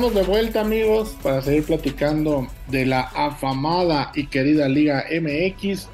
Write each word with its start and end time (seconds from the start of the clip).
Estamos 0.00 0.26
de 0.26 0.32
vuelta 0.32 0.60
amigos 0.62 1.14
para 1.22 1.42
seguir 1.42 1.66
platicando 1.66 2.46
de 2.68 2.86
la 2.86 3.02
afamada 3.02 4.10
y 4.14 4.28
querida 4.28 4.66
Liga 4.66 5.04
MX. 5.10 5.90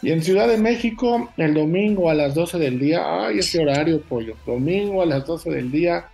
Y 0.00 0.12
en 0.12 0.22
Ciudad 0.22 0.48
de 0.48 0.56
México, 0.56 1.28
el 1.36 1.52
domingo 1.52 2.08
a 2.08 2.14
las 2.14 2.34
12 2.34 2.58
del 2.58 2.78
día, 2.78 3.02
ay, 3.04 3.40
ese 3.40 3.60
horario, 3.60 4.00
pollo, 4.00 4.34
domingo 4.46 5.02
a 5.02 5.04
las 5.04 5.26
12 5.26 5.50
del 5.50 5.70
día, 5.70 6.08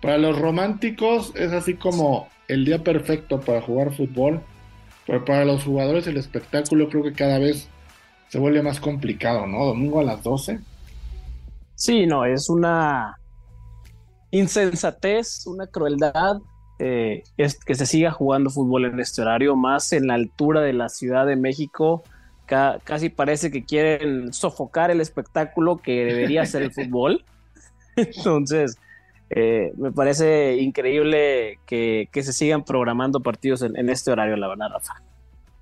para 0.00 0.18
los 0.18 0.38
románticos 0.38 1.32
es 1.34 1.50
así 1.50 1.74
como 1.74 2.28
el 2.46 2.64
día 2.64 2.84
perfecto 2.84 3.40
para 3.40 3.60
jugar 3.60 3.92
fútbol, 3.92 4.40
pero 5.04 5.24
para 5.24 5.44
los 5.44 5.64
jugadores 5.64 6.06
el 6.06 6.16
espectáculo 6.16 6.88
creo 6.90 7.02
que 7.02 7.12
cada 7.12 7.40
vez 7.40 7.66
se 8.28 8.38
vuelve 8.38 8.62
más 8.62 8.78
complicado, 8.78 9.48
¿no? 9.48 9.64
Domingo 9.64 9.98
a 9.98 10.04
las 10.04 10.22
12. 10.22 10.60
Sí, 11.74 12.06
no, 12.06 12.24
es 12.24 12.48
una 12.48 13.18
insensatez, 14.30 15.44
una 15.48 15.66
crueldad 15.66 16.36
eh, 16.78 17.22
es 17.36 17.58
que 17.58 17.74
se 17.74 17.86
siga 17.86 18.10
jugando 18.10 18.50
fútbol 18.50 18.86
en 18.86 18.98
este 19.00 19.22
horario, 19.22 19.54
más 19.56 19.92
en 19.92 20.08
la 20.08 20.14
altura 20.14 20.60
de 20.60 20.72
la 20.72 20.88
Ciudad 20.88 21.26
de 21.26 21.36
México. 21.36 22.02
casi 22.46 23.08
parece 23.08 23.50
que 23.50 23.64
quieren 23.64 24.32
sofocar 24.32 24.90
el 24.90 25.00
espectáculo 25.00 25.78
que 25.78 26.04
debería 26.04 26.44
ser 26.46 26.62
el 26.62 26.72
fútbol. 26.72 27.24
Entonces, 27.96 28.76
eh, 29.30 29.72
me 29.76 29.92
parece 29.92 30.56
increíble 30.56 31.58
que, 31.66 32.08
se 32.12 32.32
sigan 32.32 32.64
programando 32.64 33.20
partidos 33.20 33.62
en, 33.62 33.88
este 33.88 34.10
horario, 34.10 34.36
la 34.36 34.48
verdad, 34.48 34.68
Rafa. 34.72 34.94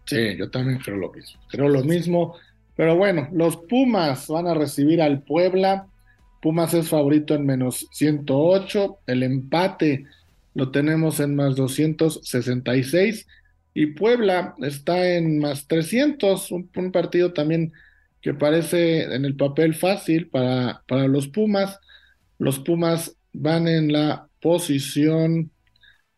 Sí, 0.05 0.37
yo 0.37 0.51
también 0.51 0.79
creo 0.79 0.97
lo 0.97 1.13
mismo. 1.13 1.41
Creo 1.49 1.69
lo 1.69 1.85
mismo. 1.85 2.35
Pero 2.75 2.97
bueno, 2.97 3.29
los 3.33 3.57
Pumas 3.57 4.29
van 4.29 4.47
a 4.47 4.55
recibir 4.55 5.01
al 5.01 5.23
Puebla. 5.23 5.87
Pumas 6.41 6.75
es 6.75 6.89
favorito 6.89 7.35
en 7.35 7.47
menos 7.47 7.87
108. 7.93 8.99
El 9.07 9.23
empate 9.23 10.07
lo 10.55 10.71
tenemos 10.71 11.21
en 11.21 11.35
más 11.35 11.57
266 11.57 13.27
y 13.75 13.87
Puebla 13.87 14.55
está 14.61 15.17
en 15.17 15.39
más 15.39 15.67
300, 15.67 16.51
un, 16.51 16.93
partido 16.93 17.33
también 17.33 17.73
que 18.21 18.35
parece 18.35 19.05
en 19.15 19.25
el 19.25 19.37
papel 19.37 19.75
fácil 19.75 20.29
para, 20.29 20.83
para 20.87 21.09
los 21.09 21.29
Pumas. 21.29 21.79
Los 22.39 22.59
Pumas 22.59 23.17
van 23.33 23.67
en 23.69 23.93
la 23.93 24.29
posición, 24.41 25.51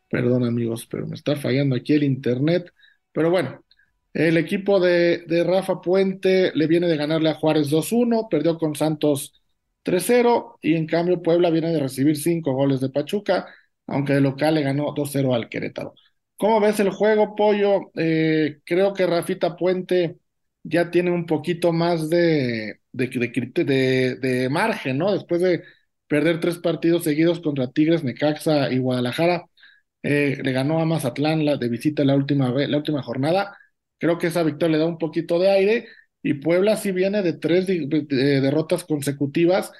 perdón 0.08 0.44
amigos, 0.44 0.86
pero 0.90 1.06
me 1.06 1.14
está 1.14 1.36
fallando 1.36 1.76
aquí 1.76 1.92
el 1.94 2.02
internet, 2.02 2.72
pero 3.12 3.30
bueno, 3.30 3.64
el 4.12 4.36
equipo 4.36 4.80
de, 4.80 5.24
de 5.26 5.44
Rafa 5.44 5.80
Puente 5.80 6.52
le 6.54 6.66
viene 6.66 6.88
de 6.88 6.96
ganarle 6.96 7.30
a 7.30 7.34
Juárez 7.34 7.70
2-1, 7.70 8.28
perdió 8.28 8.58
con 8.58 8.74
Santos 8.74 9.40
3-0 9.84 10.58
y 10.62 10.74
en 10.74 10.86
cambio 10.86 11.22
Puebla 11.22 11.50
viene 11.50 11.72
de 11.72 11.80
recibir 11.80 12.16
5 12.16 12.52
goles 12.52 12.80
de 12.80 12.90
Pachuca 12.90 13.46
aunque 13.86 14.14
de 14.14 14.20
local 14.20 14.54
le 14.54 14.62
ganó 14.62 14.92
2-0 14.94 15.34
al 15.34 15.48
Querétaro. 15.48 15.94
¿Cómo 16.36 16.60
ves 16.60 16.80
el 16.80 16.90
juego, 16.90 17.34
Pollo? 17.36 17.90
Eh, 17.96 18.58
creo 18.64 18.92
que 18.92 19.06
Rafita 19.06 19.56
Puente 19.56 20.18
ya 20.62 20.90
tiene 20.90 21.10
un 21.10 21.26
poquito 21.26 21.72
más 21.72 22.10
de, 22.10 22.80
de, 22.92 24.48
margen, 24.50 24.98
¿no? 24.98 25.12
Después 25.12 25.40
de 25.40 25.62
perder 26.06 26.40
tres 26.40 26.58
partidos 26.58 27.04
seguidos 27.04 27.40
contra 27.40 27.70
Tigres, 27.70 28.04
Necaxa 28.04 28.70
y 28.72 28.78
Guadalajara, 28.78 29.46
eh, 30.02 30.38
le 30.42 30.52
ganó 30.52 30.80
a 30.80 30.84
Mazatlán 30.86 31.44
la, 31.44 31.56
de 31.56 31.68
visita 31.68 32.04
la 32.04 32.16
última, 32.16 32.50
la 32.50 32.76
última 32.76 33.02
jornada. 33.02 33.56
Creo 33.98 34.18
que 34.18 34.28
esa 34.28 34.42
victoria 34.42 34.76
le 34.76 34.82
da 34.84 34.88
un 34.88 34.98
poquito 34.98 35.38
de 35.38 35.50
aire 35.50 35.88
y 36.22 36.34
Puebla 36.34 36.76
sí 36.76 36.92
viene 36.92 37.22
de 37.22 37.34
tres 37.34 37.66
derrotas 37.66 38.84
consecutivas 38.84 39.72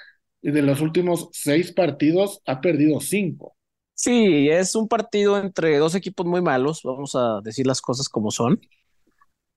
y 0.43 0.51
de 0.51 0.63
los 0.63 0.81
últimos 0.81 1.29
seis 1.33 1.73
partidos 1.73 2.43
ha 2.47 2.61
perdido 2.61 3.01
cinco. 3.01 3.57
Sí, 3.95 4.49
es 4.51 4.75
un 4.75 4.89
partido 4.89 5.39
entre 5.39 5.79
dos 5.79 5.95
equipos 5.95 6.27
muy 6.27 6.43
malos, 6.43 6.83
vamos 6.83 7.15
a 7.15 7.41
decir 7.43 7.67
las 7.67 7.81
cosas 7.81 8.09
como 8.09 8.31
son. 8.31 8.61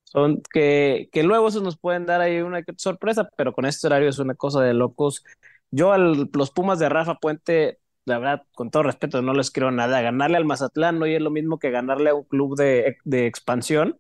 Son 0.03 0.41
que, 0.53 1.09
que 1.11 1.23
luego 1.23 1.51
se 1.51 1.59
nos 1.59 1.77
pueden 1.77 2.05
dar 2.05 2.21
ahí 2.21 2.39
una 2.41 2.63
sorpresa, 2.77 3.29
pero 3.35 3.53
con 3.53 3.65
este 3.65 3.87
horario 3.87 4.09
es 4.09 4.19
una 4.19 4.35
cosa 4.35 4.61
de 4.61 4.73
locos. 4.73 5.23
Yo 5.71 5.91
a 5.91 5.97
los 5.97 6.51
Pumas 6.51 6.79
de 6.79 6.87
Rafa 6.87 7.15
Puente, 7.15 7.79
la 8.05 8.19
verdad, 8.19 8.43
con 8.53 8.69
todo 8.71 8.83
respeto, 8.83 9.21
no 9.21 9.33
les 9.33 9.51
creo 9.51 9.71
nada. 9.71 10.01
Ganarle 10.01 10.37
al 10.37 10.45
Mazatlán 10.45 10.99
no 10.99 11.05
es 11.05 11.21
lo 11.21 11.31
mismo 11.31 11.59
que 11.59 11.71
ganarle 11.71 12.11
a 12.11 12.15
un 12.15 12.23
club 12.23 12.55
de, 12.55 12.97
expansión. 13.27 13.99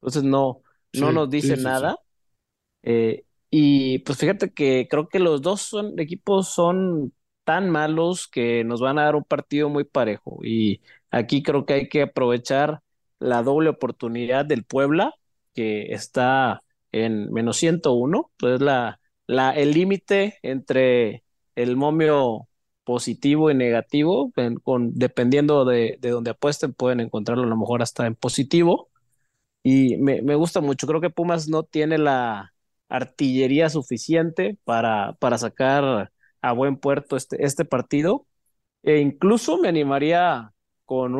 Entonces 0.00 0.22
no, 0.22 0.62
no 0.94 1.12
nos 1.12 1.28
dice 1.28 1.56
nada. 1.56 1.98
Eh, 2.82 3.24
y 3.50 3.98
pues 4.00 4.18
fíjate 4.18 4.52
que 4.52 4.86
creo 4.88 5.08
que 5.08 5.18
los 5.18 5.42
dos 5.42 5.62
son, 5.62 5.98
equipos 5.98 6.48
son 6.48 7.12
tan 7.44 7.70
malos 7.70 8.28
que 8.28 8.64
nos 8.64 8.80
van 8.80 8.98
a 8.98 9.04
dar 9.04 9.16
un 9.16 9.24
partido 9.24 9.68
muy 9.68 9.84
parejo. 9.84 10.38
Y 10.44 10.80
aquí 11.10 11.42
creo 11.42 11.66
que 11.66 11.74
hay 11.74 11.88
que 11.88 12.02
aprovechar 12.02 12.82
la 13.18 13.42
doble 13.42 13.70
oportunidad 13.70 14.44
del 14.46 14.64
Puebla, 14.64 15.14
que 15.54 15.92
está 15.92 16.62
en 16.92 17.32
menos 17.32 17.56
101, 17.58 18.30
pues 18.38 18.60
la, 18.60 19.00
la, 19.26 19.50
el 19.52 19.72
límite 19.72 20.38
entre 20.42 21.24
el 21.54 21.76
momio 21.76 22.48
positivo 22.84 23.50
y 23.50 23.54
negativo, 23.54 24.32
dependiendo 24.92 25.64
de, 25.64 25.96
de, 26.00 26.10
donde 26.10 26.30
apuesten, 26.32 26.74
pueden 26.74 27.00
encontrarlo 27.00 27.44
a 27.44 27.46
lo 27.46 27.56
mejor 27.56 27.82
hasta 27.82 28.06
en 28.06 28.14
positivo. 28.14 28.90
Y 29.62 29.96
me, 29.98 30.22
me 30.22 30.34
gusta 30.34 30.60
mucho, 30.60 30.86
creo 30.86 31.00
que 31.00 31.10
Pumas 31.10 31.48
no 31.48 31.62
tiene 31.64 31.98
la 31.98 32.54
artillería 32.88 33.70
suficiente 33.70 34.58
para, 34.64 35.14
para 35.20 35.38
sacar 35.38 36.12
a 36.44 36.52
buen 36.52 36.76
puerto 36.76 37.16
este, 37.16 37.44
este 37.44 37.64
partido. 37.64 38.26
E 38.82 38.98
incluso 38.98 39.58
me 39.58 39.68
animaría 39.68 40.52
con, 40.84 41.16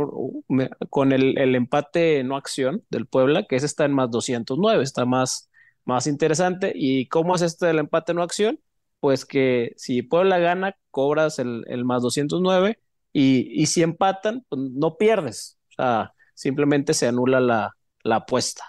con 0.90 1.12
el, 1.12 1.38
el, 1.38 1.54
empate 1.54 2.22
no 2.24 2.36
acción 2.36 2.84
del 2.90 3.06
Puebla, 3.06 3.46
que 3.48 3.56
ese 3.56 3.64
está 3.66 3.86
en 3.86 3.94
más 3.94 4.10
209, 4.10 4.82
está 4.82 5.06
más, 5.06 5.50
más 5.86 6.06
interesante. 6.06 6.72
¿Y 6.74 7.08
cómo 7.08 7.34
es 7.34 7.42
este 7.42 7.66
del 7.66 7.78
empate 7.78 8.12
no 8.12 8.22
acción? 8.22 8.60
Pues 9.00 9.24
que 9.24 9.72
si 9.76 10.02
Puebla 10.02 10.38
gana, 10.38 10.76
cobras 10.90 11.38
el, 11.38 11.64
el 11.68 11.86
más 11.86 12.02
209 12.02 12.78
y, 13.14 13.62
y 13.62 13.66
si 13.66 13.82
empatan, 13.82 14.44
pues 14.50 14.60
no 14.74 14.98
pierdes. 14.98 15.58
O 15.70 15.72
sea, 15.82 16.12
simplemente 16.34 16.92
se 16.92 17.06
anula 17.06 17.40
la, 17.40 17.74
la 18.02 18.16
apuesta. 18.16 18.64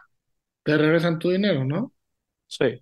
Te 0.64 0.78
regresan 0.78 1.20
tu 1.20 1.32
dinero, 1.32 1.66
¿no? 1.66 1.92
Sí. 2.48 2.82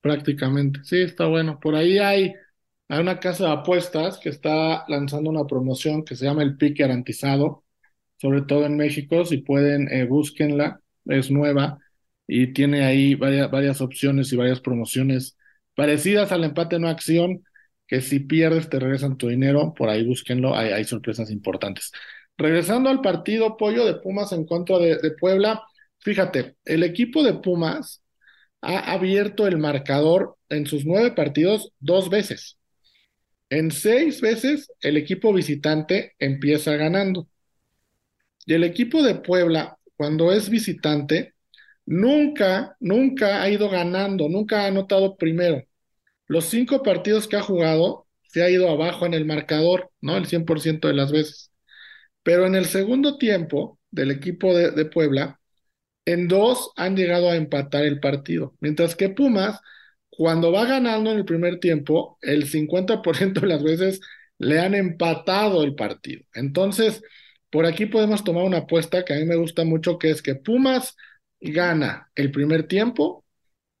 Prácticamente. 0.00 0.80
Sí, 0.82 1.00
está 1.02 1.26
bueno. 1.26 1.60
Por 1.60 1.76
ahí 1.76 1.98
hay 1.98 2.34
hay 2.88 3.00
una 3.00 3.20
casa 3.20 3.44
de 3.46 3.52
apuestas 3.52 4.18
que 4.18 4.30
está 4.30 4.84
lanzando 4.88 5.30
una 5.30 5.46
promoción 5.46 6.04
que 6.04 6.16
se 6.16 6.24
llama 6.24 6.42
el 6.42 6.56
pique 6.56 6.82
garantizado, 6.84 7.64
sobre 8.16 8.42
todo 8.42 8.66
en 8.66 8.76
México. 8.76 9.24
Si 9.24 9.38
pueden, 9.38 9.88
eh, 9.92 10.06
búsquenla, 10.06 10.80
es 11.06 11.30
nueva 11.30 11.78
y 12.26 12.52
tiene 12.52 12.84
ahí 12.84 13.14
varias, 13.14 13.50
varias 13.50 13.80
opciones 13.80 14.32
y 14.32 14.36
varias 14.36 14.60
promociones 14.60 15.36
parecidas 15.74 16.32
al 16.32 16.44
empate 16.44 16.78
no 16.78 16.88
acción, 16.88 17.44
que 17.86 18.00
si 18.02 18.20
pierdes 18.20 18.68
te 18.68 18.78
regresan 18.80 19.16
tu 19.18 19.28
dinero, 19.28 19.74
por 19.74 19.88
ahí 19.88 20.04
búsquenlo, 20.06 20.56
hay, 20.56 20.84
sorpresas 20.84 21.30
importantes. 21.30 21.92
Regresando 22.36 22.90
al 22.90 23.00
partido 23.00 23.56
pollo 23.56 23.84
de 23.86 23.94
Pumas 23.94 24.32
en 24.32 24.44
contra 24.46 24.78
de 24.78 25.10
Puebla, 25.18 25.62
fíjate, 26.00 26.56
el 26.64 26.82
equipo 26.82 27.22
de 27.22 27.34
Pumas 27.34 28.02
ha 28.60 28.92
abierto 28.92 29.46
el 29.46 29.58
marcador 29.58 30.36
en 30.48 30.66
sus 30.66 30.84
nueve 30.84 31.12
partidos 31.12 31.72
dos 31.80 32.10
veces. 32.10 32.57
En 33.50 33.70
seis 33.70 34.20
veces 34.20 34.70
el 34.80 34.96
equipo 34.96 35.32
visitante 35.32 36.14
empieza 36.18 36.76
ganando. 36.76 37.28
Y 38.46 38.54
el 38.54 38.64
equipo 38.64 39.02
de 39.02 39.16
Puebla, 39.16 39.78
cuando 39.96 40.32
es 40.32 40.48
visitante, 40.48 41.34
nunca, 41.86 42.76
nunca 42.80 43.42
ha 43.42 43.50
ido 43.50 43.68
ganando, 43.68 44.28
nunca 44.28 44.62
ha 44.64 44.66
anotado 44.68 45.16
primero. 45.16 45.62
Los 46.28 46.46
cinco 46.46 46.82
partidos 46.82 47.28
que 47.28 47.36
ha 47.36 47.42
jugado 47.42 48.06
se 48.24 48.42
ha 48.42 48.50
ido 48.50 48.70
abajo 48.70 49.06
en 49.06 49.14
el 49.14 49.26
marcador, 49.26 49.90
¿no? 50.00 50.16
El 50.16 50.26
100% 50.26 50.88
de 50.88 50.94
las 50.94 51.12
veces. 51.12 51.50
Pero 52.22 52.46
en 52.46 52.54
el 52.54 52.66
segundo 52.66 53.18
tiempo 53.18 53.78
del 53.90 54.10
equipo 54.10 54.56
de, 54.56 54.72
de 54.72 54.86
Puebla, 54.86 55.40
en 56.06 56.28
dos 56.28 56.72
han 56.76 56.96
llegado 56.96 57.30
a 57.30 57.36
empatar 57.36 57.84
el 57.84 58.00
partido, 58.00 58.56
mientras 58.60 58.96
que 58.96 59.10
Pumas 59.10 59.60
cuando 60.18 60.50
va 60.50 60.64
ganando 60.64 61.12
en 61.12 61.18
el 61.18 61.24
primer 61.24 61.60
tiempo, 61.60 62.18
el 62.22 62.48
50% 62.48 63.40
de 63.42 63.46
las 63.46 63.62
veces 63.62 64.00
le 64.38 64.58
han 64.58 64.74
empatado 64.74 65.62
el 65.62 65.76
partido. 65.76 66.24
Entonces, 66.34 67.04
por 67.50 67.66
aquí 67.66 67.86
podemos 67.86 68.24
tomar 68.24 68.42
una 68.42 68.58
apuesta 68.58 69.04
que 69.04 69.14
a 69.14 69.16
mí 69.18 69.24
me 69.26 69.36
gusta 69.36 69.62
mucho, 69.62 69.96
que 69.96 70.10
es 70.10 70.20
que 70.20 70.34
Pumas 70.34 70.96
gana 71.40 72.10
el 72.16 72.32
primer 72.32 72.66
tiempo 72.66 73.24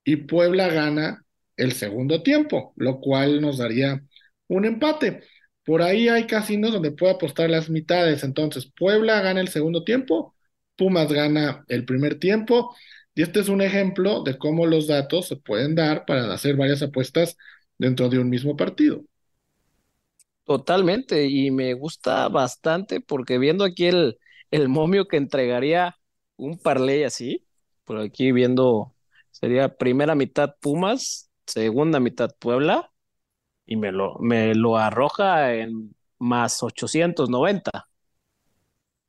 y 0.04 0.14
Puebla 0.14 0.68
gana 0.68 1.24
el 1.56 1.72
segundo 1.72 2.22
tiempo, 2.22 2.72
lo 2.76 3.00
cual 3.00 3.40
nos 3.40 3.58
daría 3.58 4.00
un 4.46 4.64
empate. 4.64 5.24
Por 5.64 5.82
ahí 5.82 6.08
hay 6.08 6.28
casinos 6.28 6.72
donde 6.72 6.92
puedo 6.92 7.14
apostar 7.14 7.50
las 7.50 7.68
mitades. 7.68 8.22
Entonces, 8.22 8.70
Puebla 8.78 9.20
gana 9.22 9.40
el 9.40 9.48
segundo 9.48 9.82
tiempo, 9.82 10.36
Pumas 10.76 11.12
gana 11.12 11.64
el 11.66 11.84
primer 11.84 12.20
tiempo 12.20 12.76
y 13.18 13.22
este 13.22 13.40
es 13.40 13.48
un 13.48 13.60
ejemplo 13.60 14.22
de 14.22 14.38
cómo 14.38 14.64
los 14.64 14.86
datos 14.86 15.26
se 15.26 15.34
pueden 15.34 15.74
dar 15.74 16.04
para 16.06 16.32
hacer 16.32 16.54
varias 16.54 16.82
apuestas 16.82 17.36
dentro 17.76 18.08
de 18.08 18.20
un 18.20 18.30
mismo 18.30 18.56
partido. 18.56 19.02
Totalmente, 20.44 21.26
y 21.26 21.50
me 21.50 21.74
gusta 21.74 22.28
bastante 22.28 23.00
porque 23.00 23.38
viendo 23.38 23.64
aquí 23.64 23.86
el, 23.86 24.20
el 24.52 24.68
momio 24.68 25.08
que 25.08 25.16
entregaría 25.16 25.96
un 26.36 26.60
parlay 26.60 27.02
así, 27.02 27.44
por 27.84 27.98
aquí 27.98 28.30
viendo, 28.30 28.94
sería 29.32 29.76
primera 29.76 30.14
mitad 30.14 30.54
Pumas, 30.60 31.28
segunda 31.44 31.98
mitad 31.98 32.30
Puebla, 32.38 32.92
y 33.66 33.74
me 33.74 33.90
lo, 33.90 34.16
me 34.20 34.54
lo 34.54 34.76
arroja 34.76 35.56
en 35.56 35.92
más 36.20 36.62
890. 36.62 37.88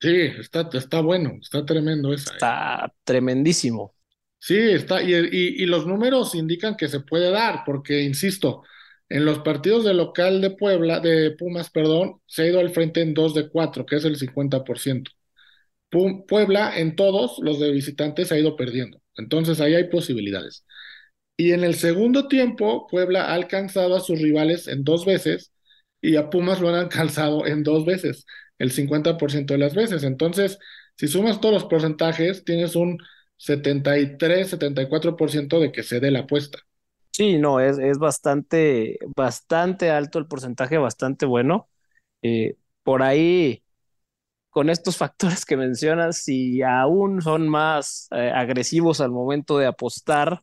Sí, 0.02 0.16
está, 0.40 0.68
está 0.74 1.02
bueno, 1.02 1.34
está 1.40 1.64
tremendo 1.64 2.12
esa. 2.12 2.32
¿eh? 2.32 2.34
Está 2.34 2.92
tremendísimo. 3.04 3.94
Sí, 4.42 4.56
está, 4.58 5.04
y, 5.04 5.14
y, 5.14 5.66
los 5.66 5.86
números 5.86 6.34
indican 6.34 6.78
que 6.78 6.88
se 6.88 7.02
puede 7.02 7.30
dar, 7.30 7.64
porque, 7.66 8.02
insisto, 8.04 8.64
en 9.10 9.26
los 9.26 9.40
partidos 9.40 9.84
de 9.84 9.94
local 9.94 10.40
de 10.42 10.52
Puebla, 10.52 11.00
de 11.02 11.32
Pumas, 11.32 11.70
perdón, 11.70 12.22
se 12.26 12.44
ha 12.44 12.48
ido 12.48 12.60
al 12.60 12.70
frente 12.70 13.02
en 13.02 13.14
2 13.14 13.34
de 13.34 13.50
4, 13.50 13.86
que 13.86 13.98
es 13.98 14.06
el 14.06 14.16
50%. 14.18 15.12
Pum- 15.90 16.26
Puebla 16.28 16.78
en 16.80 16.96
todos 16.96 17.40
los 17.42 17.60
de 17.60 17.72
visitantes 17.72 18.32
ha 18.32 18.40
ido 18.40 18.56
perdiendo. 18.58 19.02
Entonces 19.18 19.60
ahí 19.62 19.76
hay 19.76 19.86
posibilidades. 19.90 20.66
Y 21.38 21.52
en 21.54 21.64
el 21.64 21.76
segundo 21.76 22.28
tiempo, 22.28 22.88
Puebla 22.88 23.26
ha 23.28 23.34
alcanzado 23.34 23.96
a 23.96 24.02
sus 24.02 24.20
rivales 24.22 24.68
en 24.68 24.84
dos 24.84 25.06
veces 25.06 25.54
y 26.02 26.16
a 26.18 26.30
Pumas 26.30 26.60
lo 26.62 26.70
han 26.70 26.76
alcanzado 26.76 27.46
en 27.48 27.64
dos 27.64 27.86
veces, 27.86 28.26
el 28.58 28.72
50% 28.72 29.54
de 29.54 29.60
las 29.60 29.74
veces. 29.76 30.04
Entonces, 30.04 30.60
si 30.98 31.08
sumas 31.08 31.40
todos 31.40 31.54
los 31.54 31.66
porcentajes, 31.66 32.44
tienes 32.44 32.76
un 32.76 32.98
73-74% 33.40 35.60
de 35.60 35.72
que 35.72 35.84
se 35.84 36.00
dé 36.00 36.12
la 36.12 36.20
apuesta. 36.22 36.60
Sí, 37.12 37.38
no, 37.38 37.60
es, 37.60 37.78
es 37.80 37.98
bastante, 37.98 38.98
bastante 39.16 39.90
alto 39.92 40.20
el 40.20 40.28
porcentaje, 40.28 40.78
bastante 40.78 41.26
bueno. 41.26 41.70
Eh, 42.22 42.56
por 42.84 43.04
ahí, 43.04 43.64
con 44.52 44.70
estos 44.70 44.98
factores 44.98 45.46
que 45.46 45.58
mencionas, 45.58 46.18
si 46.24 46.62
aún 46.64 47.22
son 47.22 47.50
más 47.50 48.08
eh, 48.12 48.32
agresivos 48.36 49.02
al 49.02 49.12
momento 49.12 49.58
de 49.58 49.66
apostar 49.68 50.42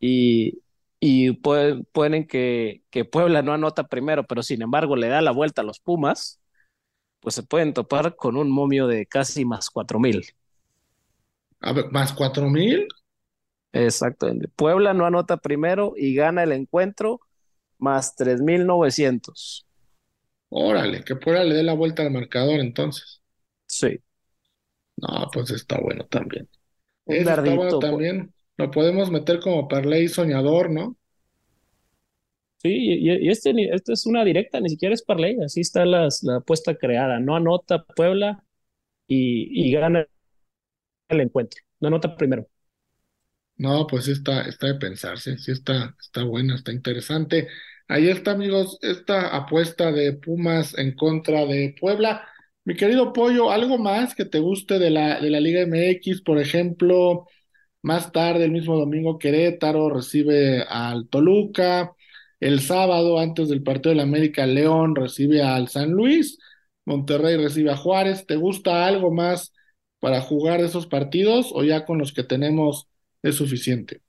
y, 0.00 0.62
y 1.00 1.32
pueden, 1.34 1.86
pueden 1.92 2.26
que, 2.28 2.84
que 2.90 3.06
Puebla 3.06 3.42
no 3.42 3.54
anota 3.54 3.88
primero, 3.88 4.26
pero 4.26 4.42
sin 4.42 4.62
embargo 4.62 4.96
le 4.96 5.08
da 5.08 5.22
la 5.22 5.32
vuelta 5.32 5.62
a 5.62 5.64
los 5.64 5.80
Pumas, 5.80 6.40
pues 7.20 7.34
se 7.36 7.42
pueden 7.44 7.72
topar 7.74 8.16
con 8.16 8.36
un 8.36 8.50
momio 8.50 8.86
de 8.88 9.06
casi 9.06 9.44
más 9.44 9.70
cuatro 9.70 10.00
mil. 10.00 10.24
A 11.64 11.72
ver, 11.72 11.90
más 11.90 12.12
4 12.12 12.48
mil. 12.48 12.86
Exactamente. 13.72 14.48
Puebla 14.48 14.94
no 14.94 15.04
anota 15.06 15.36
primero 15.38 15.92
y 15.96 16.14
gana 16.14 16.42
el 16.44 16.52
encuentro 16.52 17.20
más 17.78 18.16
3.900. 18.16 19.66
Órale, 20.48 21.04
que 21.04 21.16
Puebla 21.16 21.44
le 21.44 21.54
dé 21.54 21.62
la 21.62 21.74
vuelta 21.74 22.00
al 22.02 22.10
marcador 22.10 22.58
entonces. 22.60 23.20
Sí, 23.66 24.02
No, 24.96 25.28
pues 25.32 25.50
está 25.50 25.78
bueno 25.80 26.04
también. 26.06 26.48
un 27.06 27.24
está 27.24 27.54
bueno 27.54 27.78
po- 27.78 27.78
también. 27.78 28.34
Lo 28.58 28.70
podemos 28.70 29.10
meter 29.10 29.40
como 29.40 29.68
parlay 29.68 30.08
soñador, 30.08 30.70
¿no? 30.70 30.96
Sí, 32.58 32.70
y, 32.72 33.10
y 33.26 33.28
este, 33.30 33.52
ni- 33.52 33.68
esto 33.68 33.92
es 33.92 34.06
una 34.06 34.24
directa, 34.24 34.58
ni 34.60 34.70
siquiera 34.70 34.94
es 34.94 35.02
parlay, 35.02 35.36
así 35.44 35.60
está 35.60 35.84
las, 35.84 36.22
la 36.22 36.36
apuesta 36.36 36.74
creada. 36.76 37.20
No 37.20 37.36
anota 37.36 37.84
Puebla 37.84 38.42
y, 39.08 39.68
y 39.68 39.72
gana 39.72 40.08
el 41.08 41.20
encuentro. 41.20 41.62
No 41.80 41.88
anota 41.88 42.16
primero. 42.16 42.48
No, 43.56 43.86
pues 43.86 44.08
está, 44.08 44.42
está 44.42 44.66
de 44.68 44.74
pensarse, 44.76 45.38
sí 45.38 45.52
está, 45.52 45.94
está 46.00 46.24
buena, 46.24 46.56
está 46.56 46.72
interesante. 46.72 47.48
Ahí 47.88 48.08
está, 48.08 48.32
amigos, 48.32 48.78
esta 48.82 49.28
apuesta 49.36 49.92
de 49.92 50.12
Pumas 50.14 50.76
en 50.76 50.94
contra 50.96 51.46
de 51.46 51.74
Puebla. 51.80 52.26
Mi 52.64 52.74
querido 52.76 53.12
Pollo, 53.12 53.50
¿algo 53.52 53.78
más 53.78 54.14
que 54.14 54.24
te 54.24 54.40
guste 54.40 54.78
de 54.80 54.90
la, 54.90 55.20
de 55.20 55.30
la 55.30 55.38
Liga 55.40 55.60
MX? 55.62 56.22
Por 56.22 56.38
ejemplo, 56.40 57.26
más 57.82 58.12
tarde, 58.12 58.44
el 58.46 58.52
mismo 58.52 58.76
domingo, 58.78 59.18
Querétaro 59.18 59.90
recibe 59.90 60.64
al 60.68 61.08
Toluca. 61.08 61.92
El 62.40 62.60
sábado, 62.60 63.20
antes 63.20 63.48
del 63.50 63.62
partido 63.64 63.90
del 63.90 64.00
América, 64.02 64.46
León 64.46 64.96
recibe 64.96 65.42
al 65.42 65.68
San 65.68 65.92
Luis. 65.92 66.38
Monterrey 66.86 67.38
recibe 67.38 67.72
a 67.72 67.78
Juárez. 67.78 68.26
¿Te 68.26 68.36
gusta 68.36 68.86
algo 68.86 69.12
más 69.12 69.53
para 70.04 70.20
jugar 70.20 70.60
esos 70.60 70.86
partidos 70.86 71.50
o 71.54 71.64
ya 71.64 71.86
con 71.86 71.96
los 71.96 72.12
que 72.12 72.22
tenemos 72.24 72.88
es 73.22 73.36
suficiente? 73.36 74.02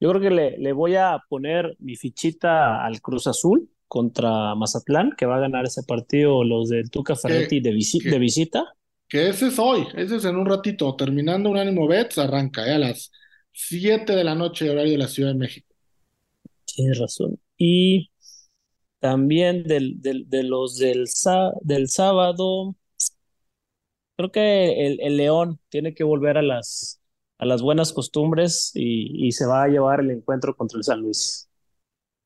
Yo 0.00 0.10
creo 0.10 0.20
que 0.20 0.30
le, 0.30 0.58
le 0.58 0.72
voy 0.72 0.96
a 0.96 1.22
poner 1.28 1.76
mi 1.78 1.94
fichita 1.94 2.84
al 2.84 3.00
Cruz 3.00 3.28
Azul 3.28 3.70
contra 3.86 4.56
Mazatlán, 4.56 5.12
que 5.16 5.26
va 5.26 5.36
a 5.36 5.40
ganar 5.40 5.64
ese 5.64 5.84
partido 5.84 6.42
los 6.42 6.68
del 6.70 6.90
Tuca 6.90 7.14
Ferretti 7.14 7.60
de, 7.60 7.70
visi- 7.72 8.02
que- 8.02 8.10
de 8.10 8.18
visita. 8.18 8.64
Que 9.08 9.28
ese 9.28 9.46
es 9.46 9.58
hoy, 9.60 9.86
ese 9.96 10.16
es 10.16 10.24
en 10.24 10.34
un 10.34 10.46
ratito, 10.46 10.94
terminando 10.96 11.50
Unánimo 11.50 11.86
Bets, 11.86 12.18
arranca 12.18 12.66
ya 12.66 12.74
a 12.74 12.78
las 12.78 13.12
7 13.52 14.16
de 14.16 14.24
la 14.24 14.34
noche, 14.34 14.68
horario 14.68 14.90
de 14.92 14.98
la 14.98 15.06
Ciudad 15.08 15.30
de 15.32 15.38
México. 15.38 15.72
Tienes 16.66 16.98
razón. 16.98 17.38
Y 17.56 18.10
también 18.98 19.62
del, 19.62 20.02
del- 20.02 20.28
de 20.28 20.42
los 20.42 20.76
del, 20.78 21.04
del 21.62 21.88
sábado, 21.88 22.74
creo 24.18 24.32
que 24.32 24.86
el, 24.86 25.00
el 25.00 25.16
León 25.16 25.60
tiene 25.68 25.94
que 25.94 26.02
volver 26.02 26.38
a 26.38 26.42
las, 26.42 27.00
a 27.38 27.46
las 27.46 27.62
buenas 27.62 27.92
costumbres 27.92 28.72
y, 28.74 29.28
y 29.28 29.30
se 29.30 29.46
va 29.46 29.62
a 29.62 29.68
llevar 29.68 30.00
el 30.00 30.10
encuentro 30.10 30.56
contra 30.56 30.76
el 30.76 30.82
San 30.84 31.00
Luis. 31.02 31.48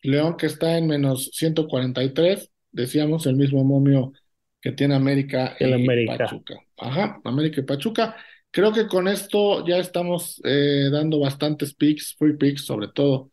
León 0.02 0.36
que 0.38 0.46
está 0.46 0.78
en 0.78 0.86
menos 0.86 1.30
143, 1.34 2.50
decíamos 2.72 3.26
el 3.26 3.36
mismo 3.36 3.62
momio 3.62 4.12
que 4.60 4.72
tiene 4.72 4.94
América 4.94 5.54
El 5.58 5.70
y 5.70 5.72
América. 5.74 6.16
Pachuca. 6.24 6.54
Ajá, 6.78 7.20
América 7.24 7.60
y 7.60 7.64
Pachuca. 7.64 8.16
Creo 8.50 8.72
que 8.72 8.86
con 8.86 9.06
esto 9.06 9.66
ya 9.66 9.76
estamos 9.78 10.40
eh, 10.44 10.88
dando 10.90 11.20
bastantes 11.20 11.74
picks, 11.74 12.14
free 12.18 12.36
picks, 12.36 12.64
sobre 12.64 12.88
todo 12.88 13.30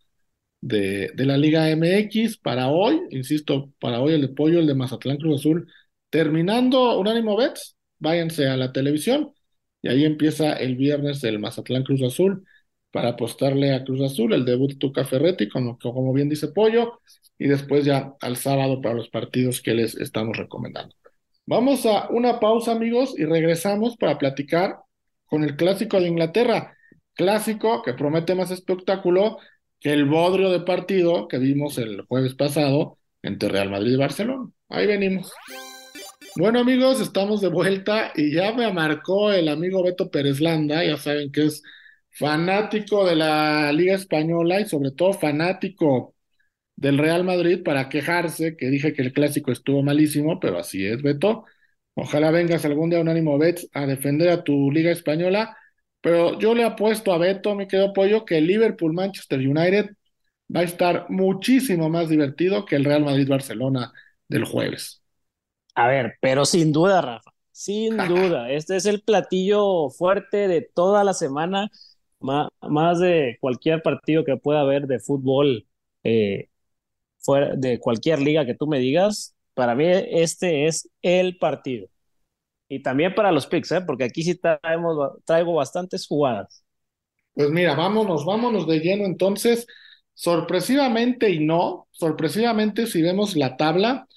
de, 0.62 1.12
de 1.16 1.26
la 1.26 1.38
Liga 1.38 1.70
MX 1.70 2.38
para 2.38 2.68
hoy, 2.70 3.00
insisto, 3.12 3.72
para 3.80 4.02
hoy 4.02 4.14
el 4.14 4.22
de 4.22 4.30
Pollo, 4.30 4.60
el 4.60 4.68
de 4.68 4.76
Mazatlán 4.76 5.18
Cruz 5.18 5.42
Azul. 5.42 5.68
Terminando 6.10 7.00
Unánimo 7.00 7.38
Bets, 7.38 7.78
váyanse 8.00 8.48
a 8.48 8.58
la 8.58 8.72
televisión 8.72 9.34
y 9.82 9.90
ahí 9.90 10.06
empieza 10.06 10.54
el 10.54 10.76
viernes 10.76 11.24
el 11.24 11.40
Mazatlán 11.40 11.84
Cruz 11.84 12.02
Azul 12.04 12.46
para 12.92 13.10
apostarle 13.10 13.74
a 13.74 13.84
Cruz 13.84 14.02
Azul, 14.02 14.34
el 14.34 14.46
debut 14.46 14.72
de 14.72 14.78
Tuca 14.78 15.06
Ferretti, 15.06 15.48
como, 15.48 15.78
como 15.78 16.12
bien 16.14 16.30
dice 16.30 16.48
Pollo, 16.48 17.00
y 17.38 17.48
después 17.48 17.86
ya 17.86 18.14
al 18.22 18.36
sábado 18.36 18.82
para 18.82 18.96
los 18.96 19.10
partidos 19.10 19.62
que 19.62 19.74
les 19.74 19.96
estamos 19.96 20.38
recomendando. 20.38 20.96
Vamos 21.46 21.86
a 21.86 22.10
una 22.10 22.40
pausa, 22.40 22.72
amigos, 22.72 23.14
y 23.18 23.26
regresamos 23.26 23.96
para 23.98 24.18
platicar 24.18 24.78
con 25.26 25.44
el 25.44 25.56
clásico 25.56 26.00
de 26.00 26.08
Inglaterra. 26.08 26.76
Clásico 27.14 27.82
que 27.84 27.94
promete 27.94 28.36
más 28.36 28.52
espectáculo 28.52 29.38
que 29.80 29.94
el 29.94 30.06
bodrio 30.06 30.50
de 30.52 30.62
partido 30.62 31.28
que 31.28 31.38
vimos 31.38 31.78
el 31.78 32.02
jueves 32.02 32.36
pasado 32.36 32.98
entre 33.22 33.50
Real 33.50 33.70
Madrid 33.70 33.94
y 33.94 33.98
Barcelona. 33.98 34.50
Ahí 34.70 34.88
venimos. 34.88 35.32
Bueno, 36.36 36.60
amigos, 36.60 37.02
estamos 37.02 37.42
de 37.42 37.50
vuelta 37.50 38.12
y 38.16 38.32
ya 38.34 38.54
me 38.54 38.72
marcó 38.72 39.32
el 39.32 39.48
amigo 39.50 39.84
Beto 39.84 40.10
Pérez 40.10 40.40
Landa, 40.40 40.84
ya 40.86 40.98
saben 40.98 41.32
que 41.32 41.46
es 41.46 41.62
fanático 42.12 43.06
de 43.06 43.16
la 43.16 43.72
Liga 43.74 43.96
Española 43.96 44.60
y 44.62 44.66
sobre 44.66 44.92
todo 44.92 45.14
fanático 45.14 46.16
del 46.76 46.98
Real 47.00 47.24
Madrid 47.26 47.64
para 47.64 47.90
quejarse, 47.90 48.58
que 48.58 48.68
dije 48.70 48.94
que 48.94 49.02
el 49.04 49.14
clásico 49.14 49.52
estuvo 49.52 49.84
malísimo, 49.84 50.40
pero 50.40 50.60
así 50.60 50.86
es, 50.86 51.02
Beto. 51.02 51.46
Ojalá 51.96 52.32
vengas 52.32 52.66
algún 52.66 52.90
día 52.90 53.00
a 53.00 53.04
Unánimo 53.04 53.38
Bets 53.38 53.70
a 53.74 53.86
defender 53.88 54.30
a 54.30 54.44
tu 54.44 54.72
Liga 54.72 54.92
Española, 54.92 55.58
pero 56.02 56.40
yo 56.40 56.56
le 56.56 56.64
apuesto 56.66 57.14
a 57.14 57.20
Beto, 57.20 57.56
me 57.56 57.68
quedo 57.68 57.94
pollo, 57.94 58.26
que 58.26 58.38
el 58.40 58.48
Liverpool-Manchester 58.48 59.40
United 59.40 59.92
va 60.56 60.62
a 60.62 60.64
estar 60.64 61.08
muchísimo 61.10 61.90
más 61.90 62.10
divertido 62.10 62.66
que 62.66 62.76
el 62.78 62.86
Real 62.86 63.04
Madrid-Barcelona 63.06 63.94
del 64.30 64.46
jueves. 64.46 64.99
A 65.80 65.88
ver, 65.88 66.16
pero 66.22 66.46
sin 66.46 66.72
duda, 66.74 67.02
Rafa, 67.02 67.32
sin 67.52 68.08
duda, 68.08 68.52
este 68.52 68.76
es 68.76 68.86
el 68.86 69.02
platillo 69.02 69.90
fuerte 69.90 70.48
de 70.48 70.62
toda 70.62 71.04
la 71.06 71.14
semana, 71.14 71.70
ma- 72.20 72.50
más, 72.62 73.00
de 73.00 73.38
cualquier 73.40 73.82
partido 73.82 74.26
que 74.26 74.36
pueda 74.38 74.62
haber 74.62 74.88
de 74.88 75.00
fútbol, 75.00 75.68
eh, 76.04 76.50
fuera 77.20 77.56
de 77.56 77.80
cualquier 77.80 78.22
liga 78.22 78.46
que 78.46 78.56
tú 78.56 78.68
me 78.68 78.80
digas. 78.80 79.36
Para 79.56 79.76
mí 79.76 79.86
este 79.88 80.68
es 80.68 80.90
el 81.02 81.38
partido. 81.40 81.88
Y 82.70 82.84
también 82.84 83.16
para 83.16 83.32
los 83.32 83.48
picks, 83.48 83.72
¿eh? 83.74 83.82
Porque 83.82 84.06
aquí 84.06 84.24
sí 84.24 84.36
traemos, 84.36 84.98
traigo 85.26 85.56
bastantes 85.56 86.08
jugadas. 86.08 86.64
Pues 87.34 87.50
mira, 87.52 87.76
vámonos, 87.76 88.26
vámonos 88.26 88.68
de 88.68 88.80
lleno 88.80 89.06
entonces. 89.06 89.66
Sorpresivamente 90.14 91.30
y 91.30 91.40
no, 91.46 91.88
sorpresivamente 91.92 92.88
si 92.88 93.02
vemos 93.02 93.36
la 93.38 93.56
tabla, 93.56 94.08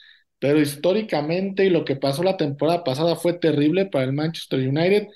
pero 0.43 0.61
históricamente 0.61 1.65
y 1.67 1.71
lo 1.71 1.85
que 1.85 1.95
pasó 1.95 2.25
la 2.25 2.37
temporada 2.37 2.83
pasada 2.83 3.15
fue 3.15 3.35
terrible 3.35 3.87
para 3.87 4.05
el 4.07 4.13
Manchester 4.13 4.59
United 4.69 5.07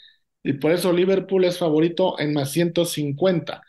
y 0.44 0.52
por 0.54 0.70
eso 0.70 0.92
Liverpool 0.92 1.44
es 1.44 1.58
favorito 1.58 2.16
en 2.20 2.32
más 2.32 2.52
150. 2.52 3.60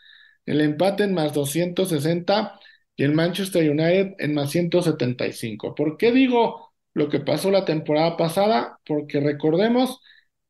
El 0.46 0.60
empate 0.60 1.02
en 1.02 1.14
más 1.14 1.32
260 1.34 2.60
y 2.96 3.02
el 3.02 3.12
Manchester 3.12 3.68
United 3.68 4.14
en 4.18 4.34
más 4.34 4.50
175. 4.52 5.74
¿Por 5.74 5.96
qué 5.96 6.12
digo 6.12 6.72
lo 6.94 7.08
que 7.08 7.18
pasó 7.18 7.50
la 7.50 7.64
temporada 7.64 8.16
pasada? 8.16 8.78
Porque 8.86 9.18
recordemos 9.18 10.00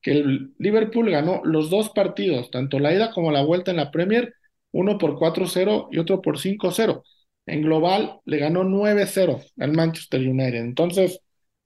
que 0.02 0.12
el 0.12 0.52
Liverpool 0.58 1.10
ganó 1.10 1.40
los 1.42 1.70
dos 1.70 1.88
partidos, 1.88 2.50
tanto 2.50 2.78
la 2.80 2.92
ida 2.92 3.12
como 3.12 3.32
la 3.32 3.42
vuelta 3.42 3.70
en 3.70 3.78
la 3.78 3.90
Premier, 3.90 4.34
uno 4.72 4.98
por 4.98 5.16
4-0 5.18 5.88
y 5.90 5.98
otro 6.00 6.20
por 6.20 6.38
5-0. 6.38 7.02
En 7.49 7.62
global 7.62 8.21
le 8.25 8.38
ganó 8.38 8.64
9-0 8.64 9.43
al 9.59 9.73
Manchester 9.73 10.21
United. 10.21 10.61
Entonces, 10.61 11.21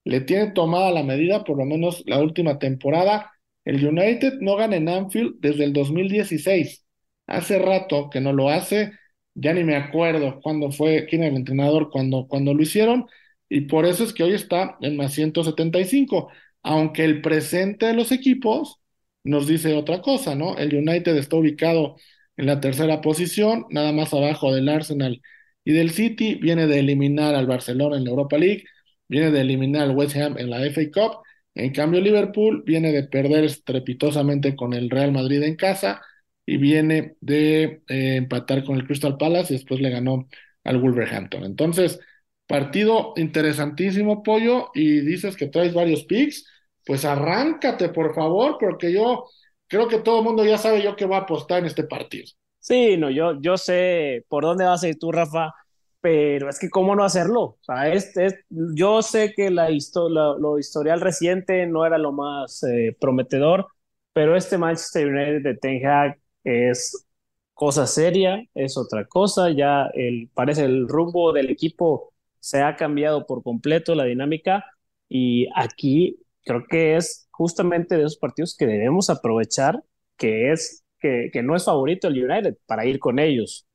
le 0.05 0.21
tiene 0.21 0.53
tomada 0.53 0.91
la 0.93 1.03
medida, 1.03 1.45
por 1.45 1.59
lo 1.59 1.65
menos 1.67 2.03
la 2.07 2.21
última 2.21 2.59
temporada. 2.59 3.33
El 3.65 3.87
United 3.87 4.35
no 4.41 4.57
gana 4.57 4.77
en 4.77 4.89
Anfield 4.89 5.37
desde 5.41 5.65
el 5.65 5.73
2016. 5.73 6.85
Hace 7.27 7.59
rato 7.59 8.11
que 8.11 8.21
no 8.21 8.33
lo 8.33 8.51
hace 8.51 8.93
ya 9.35 9.53
ni 9.55 9.65
me 9.65 9.77
acuerdo 9.77 10.41
cuándo 10.41 10.71
fue, 10.71 11.07
quién 11.07 11.23
era 11.23 11.31
el 11.31 11.37
entrenador 11.39 11.91
cuando, 11.91 12.27
cuando 12.29 12.55
lo 12.55 12.63
hicieron, 12.63 13.07
y 13.49 13.63
por 13.63 13.87
eso 13.87 14.05
es 14.05 14.13
que 14.13 14.23
hoy 14.25 14.35
está 14.35 14.77
en 14.81 14.97
más 14.97 15.13
175, 15.15 16.31
aunque 16.63 17.05
el 17.05 17.21
presente 17.23 17.87
de 17.87 17.95
los 17.95 18.13
equipos 18.13 18.81
nos 19.25 19.47
dice 19.47 19.75
otra 19.75 20.01
cosa, 20.03 20.35
¿no? 20.35 20.57
El 20.59 20.75
United 20.75 21.17
está 21.17 21.37
ubicado 21.37 21.97
en 22.37 22.47
la 22.47 22.61
tercera 22.61 23.01
posición, 23.01 23.67
nada 23.71 23.93
más 23.93 24.13
abajo 24.15 24.55
del 24.55 24.69
Arsenal 24.69 25.21
y 25.65 25.73
del 25.73 25.91
City, 25.91 26.37
viene 26.37 26.67
de 26.67 26.79
eliminar 26.81 27.35
al 27.35 27.47
Barcelona 27.47 27.97
en 27.97 28.05
la 28.05 28.11
Europa 28.11 28.39
League, 28.39 28.65
viene 29.09 29.31
de 29.31 29.41
eliminar 29.41 29.83
al 29.83 29.97
West 29.97 30.17
Ham 30.17 30.39
en 30.39 30.51
la 30.51 30.65
FA 30.67 30.83
Cup, 30.93 31.19
en 31.55 31.73
cambio 31.73 32.01
Liverpool 32.01 32.63
viene 32.67 32.93
de 32.93 33.05
perder 33.05 33.45
estrepitosamente 33.45 34.57
con 34.57 34.73
el 34.73 34.91
Real 34.91 35.13
Madrid 35.13 35.43
en 35.43 35.57
casa, 35.57 36.01
y 36.47 36.57
viene 36.57 37.17
de 37.21 37.83
eh, 37.89 38.17
empatar 38.17 38.65
con 38.65 38.77
el 38.77 38.87
Crystal 38.87 39.17
Palace 39.17 39.55
y 39.55 39.57
después 39.59 39.81
le 39.81 39.91
ganó 39.91 40.29
al 40.65 40.81
Wolverhampton. 40.81 41.45
Entonces, 41.45 42.01
partido 42.47 43.15
interesantísimo, 43.17 44.23
Pollo, 44.23 44.71
y 44.75 45.01
dices 45.01 45.37
que 45.37 45.47
traes 45.49 45.75
varios 45.75 46.05
picks, 46.05 46.47
pues 46.85 47.05
arráncate, 47.05 47.89
por 47.91 48.15
favor, 48.15 48.57
porque 48.61 48.93
yo 48.93 49.27
creo 49.69 49.89
que 49.89 50.01
todo 50.01 50.19
el 50.19 50.25
mundo 50.25 50.45
ya 50.45 50.59
sabe 50.59 50.83
yo 50.83 50.97
que 50.97 51.05
voy 51.07 51.17
a 51.17 51.21
apostar 51.21 51.61
en 51.61 51.67
este 51.67 51.85
partido. 51.85 52.27
Sí, 52.63 52.97
no, 52.97 53.11
yo, 53.11 53.41
yo 53.41 53.57
sé 53.59 54.25
por 54.29 54.45
dónde 54.45 54.65
vas 54.65 54.83
a 54.85 54.89
ir 54.89 54.99
tú, 54.99 55.11
Rafa, 55.13 55.53
pero 56.01 56.49
es 56.49 56.59
que 56.61 56.71
cómo 56.71 56.95
no 56.95 57.05
hacerlo. 57.05 57.41
O 57.43 57.59
yo 58.51 59.03
sé 59.03 59.33
que 59.35 59.51
la 59.51 59.69
lo 60.39 60.59
historial 60.59 61.01
reciente 61.01 61.67
no 61.67 61.85
era 61.87 61.99
lo 61.99 62.13
más 62.13 62.63
eh, 62.65 62.97
prometedor, 63.01 63.67
pero 64.13 64.37
este 64.37 64.59
Manchester 64.59 65.09
United 65.09 65.43
de 65.43 65.55
Ten 65.57 65.85
Hag 65.87 66.19
es 66.45 67.07
cosa 67.55 67.87
seria, 67.89 68.45
es 68.55 68.77
otra 68.77 69.07
cosa, 69.07 69.51
ya 69.51 69.87
el, 69.95 70.31
parece 70.35 70.65
el 70.65 70.89
rumbo 70.89 71.33
del 71.33 71.51
equipo 71.51 72.13
se 72.41 72.63
ha 72.63 72.77
cambiado 72.77 73.27
por 73.27 73.43
completo 73.43 73.95
la 73.97 74.05
dinámica 74.05 74.65
y 75.09 75.49
aquí 75.57 76.19
creo 76.45 76.65
que 76.69 76.97
es 76.97 77.29
justamente 77.33 77.97
de 77.97 78.03
esos 78.03 78.17
partidos 78.19 78.57
que 78.57 78.67
debemos 78.67 79.11
aprovechar, 79.11 79.83
que 80.17 80.53
es 80.53 80.82
que, 81.03 81.31
que 81.33 81.43
no 81.43 81.57
es 81.57 81.65
favorito 81.65 82.09
el 82.09 82.25
United 82.25 82.57
para 82.67 82.87
ir 82.87 82.99
con 83.01 83.19
ellos. 83.19 83.67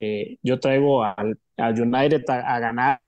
Eh, 0.00 0.38
yo 0.42 0.60
traigo 0.60 1.04
al, 1.04 1.38
United 1.58 2.24
a, 2.28 2.58
ganar 2.60 3.00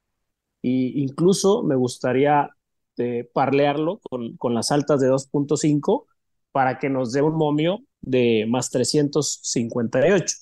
e 0.62 0.68
incluso 0.96 1.62
me 1.62 1.76
gustaría 1.76 2.50
eh, 2.98 3.28
parlearlo 3.32 4.00
con, 4.00 4.36
con 4.36 4.54
las 4.54 4.72
altas 4.72 5.00
de 5.00 5.08
2.5 5.10 6.06
para 6.52 6.78
que 6.78 6.88
nos 6.90 7.12
dé 7.12 7.22
un 7.22 7.36
momio 7.36 7.80
de 8.00 8.46
más 8.48 8.70
358. 8.70 10.36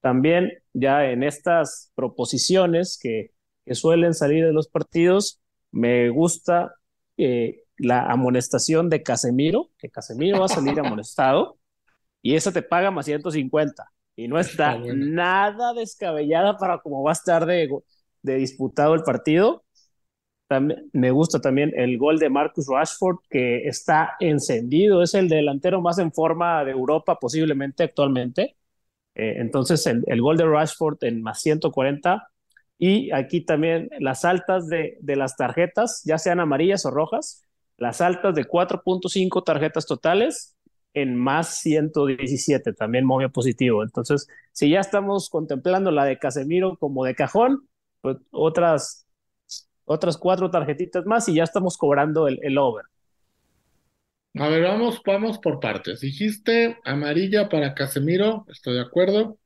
También 0.00 0.52
ya 0.72 1.10
en 1.10 1.22
estas 1.22 1.92
proposiciones 1.94 2.98
que, 3.00 3.32
que 3.64 3.74
suelen 3.74 4.14
salir 4.14 4.44
de 4.46 4.52
los 4.52 4.68
partidos, 4.68 5.40
me 5.70 6.08
gusta 6.08 6.74
eh, 7.16 7.64
la 7.76 8.06
amonestación 8.06 8.88
de 8.90 9.02
Casemiro, 9.02 9.70
que 9.78 9.90
Casemiro 9.90 10.40
va 10.40 10.46
a 10.46 10.48
salir 10.48 10.80
amonestado 10.80 11.59
y 12.22 12.34
esa 12.34 12.52
te 12.52 12.62
paga 12.62 12.90
más 12.90 13.06
150 13.06 13.90
y 14.16 14.28
no 14.28 14.38
está, 14.38 14.78
nada 14.78 15.72
descabellada 15.72 16.58
para 16.58 16.78
cómo 16.78 17.02
va 17.02 17.10
a 17.10 17.14
estar 17.14 17.46
de, 17.46 17.68
de 18.22 18.34
disputado 18.36 18.94
el 18.94 19.02
partido 19.02 19.64
me 20.92 21.10
gusta 21.10 21.40
también 21.40 21.72
el 21.76 21.96
gol 21.96 22.18
de 22.18 22.28
Marcus 22.28 22.66
Rashford, 22.68 23.18
que 23.28 23.68
está 23.68 24.16
encendido, 24.18 25.02
es 25.02 25.14
el 25.14 25.28
delantero 25.28 25.80
más 25.80 25.98
en 25.98 26.12
forma 26.12 26.64
de 26.64 26.72
Europa 26.72 27.18
posiblemente 27.20 27.84
actualmente. 27.84 28.56
Eh, 29.14 29.34
entonces, 29.38 29.86
el, 29.86 30.20
gol 30.20 30.36
de 30.36 30.46
Rashford 30.46 30.98
en 31.04 31.22
más 31.22 31.40
140. 31.40 32.28
Y 32.78 33.12
aquí 33.12 33.42
también 33.42 33.90
las 34.00 34.24
altas 34.24 34.66
de, 34.68 34.98
de 35.00 35.16
las 35.16 35.36
tarjetas, 35.36 36.02
ya 36.04 36.18
sean 36.18 36.40
amarillas 36.40 36.84
o 36.86 36.90
rojas, 36.90 37.44
las 37.76 38.00
altas 38.00 38.34
de 38.34 38.44
4.5 38.46 39.44
tarjetas 39.44 39.86
totales 39.86 40.56
en 40.94 41.16
más 41.16 41.58
117, 41.60 42.72
también 42.72 43.06
muy 43.06 43.28
positivo. 43.28 43.82
Entonces, 43.82 44.28
si 44.52 44.70
ya 44.70 44.80
estamos 44.80 45.30
contemplando 45.30 45.90
la 45.90 46.04
de 46.04 46.18
Casemiro 46.18 46.76
como 46.78 47.04
de 47.04 47.14
cajón, 47.14 47.68
pues 48.00 48.18
otras 48.30 49.06
otras 49.84 50.16
cuatro 50.18 50.50
tarjetitas 50.50 51.04
más 51.04 51.28
y 51.28 51.34
ya 51.34 51.42
estamos 51.42 51.76
cobrando 51.76 52.28
el, 52.28 52.38
el 52.42 52.58
over. 52.58 52.84
A 54.34 54.48
ver, 54.48 54.62
vamos, 54.62 55.02
vamos 55.04 55.38
por 55.38 55.58
partes. 55.58 56.00
Dijiste 56.00 56.78
amarilla 56.84 57.48
para 57.48 57.74
Casemiro, 57.74 58.46
estoy 58.48 58.74
de 58.74 58.80
acuerdo. 58.82 59.38